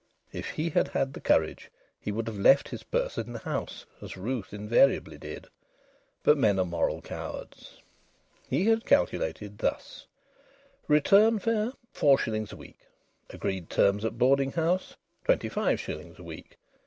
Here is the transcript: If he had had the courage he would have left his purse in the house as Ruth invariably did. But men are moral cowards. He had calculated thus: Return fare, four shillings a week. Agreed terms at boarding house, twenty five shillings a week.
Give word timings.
If 0.33 0.49
he 0.49 0.71
had 0.71 0.87
had 0.87 1.13
the 1.13 1.21
courage 1.21 1.69
he 1.99 2.11
would 2.11 2.25
have 2.25 2.39
left 2.39 2.69
his 2.69 2.81
purse 2.81 3.19
in 3.19 3.33
the 3.33 3.37
house 3.37 3.85
as 4.01 4.17
Ruth 4.17 4.51
invariably 4.51 5.19
did. 5.19 5.45
But 6.23 6.39
men 6.39 6.57
are 6.57 6.65
moral 6.65 7.03
cowards. 7.03 7.79
He 8.49 8.65
had 8.65 8.83
calculated 8.83 9.59
thus: 9.59 10.07
Return 10.87 11.37
fare, 11.37 11.73
four 11.93 12.17
shillings 12.17 12.51
a 12.51 12.57
week. 12.57 12.79
Agreed 13.29 13.69
terms 13.69 14.03
at 14.03 14.17
boarding 14.17 14.53
house, 14.53 14.95
twenty 15.23 15.49
five 15.49 15.79
shillings 15.79 16.17
a 16.17 16.23
week. 16.23 16.57